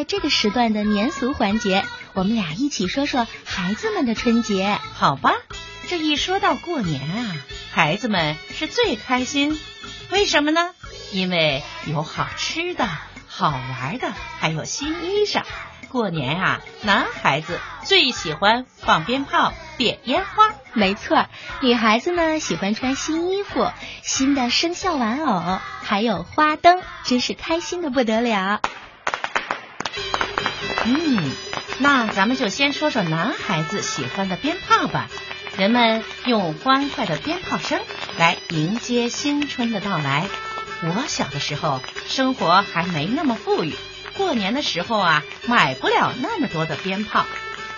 [0.00, 1.84] 在这个时段的年俗环节，
[2.14, 4.78] 我们俩一起说说孩子们的春节。
[4.94, 5.34] 好吧，
[5.88, 7.36] 这一说到过年啊，
[7.70, 9.60] 孩子们是最开心。
[10.10, 10.70] 为什么呢？
[11.12, 12.88] 因为有好吃的、
[13.28, 15.42] 好玩的，还有新衣裳。
[15.90, 20.54] 过年啊，男孩子最喜欢放鞭炮、点烟花。
[20.72, 21.26] 没错，
[21.60, 23.70] 女孩子呢喜欢穿新衣服、
[24.00, 28.62] 新的生肖玩偶，还有花灯，真是开心的不得了。
[30.84, 31.32] 嗯，
[31.78, 35.08] 那咱们就先说说男孩子喜欢的鞭炮吧。
[35.56, 37.80] 人们用欢快的鞭炮声
[38.16, 40.26] 来迎接新春的到来。
[40.82, 43.74] 我小的时候，生活还没那么富裕。
[44.16, 47.26] 过年的时候啊，买不了那么多的鞭炮。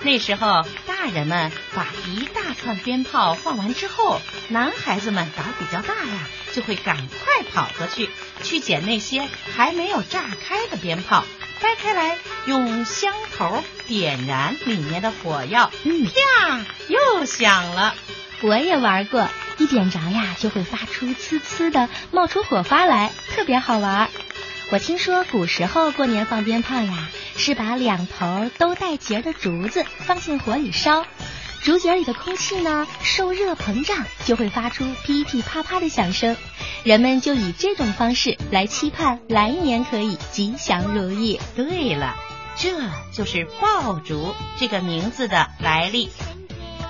[0.04, 8.08] 那时候，大人们把一大串鞭炮放完之后，男孩子们胆比较大呀，就会赶快跑过去，
[8.42, 11.24] 去捡那些还没有炸开的鞭炮，
[11.62, 17.94] 掰开来，用香头点燃里面的火药，嗯，啪，又响了。
[18.42, 24.10] 我也玩过，一点着呀，就会发出呲呲的冒出火花来，特别好玩。
[24.70, 31.06] 我听说古时候过年放鞭炮呀，是把两头都带节的竹子放进火里烧，
[31.64, 36.36] 竹节里的空气呢受热膨胀，就会发出噼噼啪啪的响声，
[36.82, 41.40] 人们就以这种方式来期盼来年可以吉祥如意。
[41.54, 42.16] 对了，
[42.56, 42.72] 这
[43.12, 46.10] 就是爆竹这个名字的来历。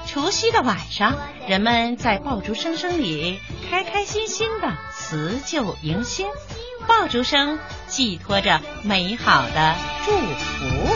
[0.09, 3.39] 除夕的晚上，人们在爆竹声声里
[3.71, 6.27] 开开心心的辞旧迎新。
[6.87, 10.92] 爆竹声寄托着美好的祝福。